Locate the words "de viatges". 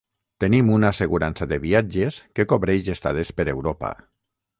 1.51-2.17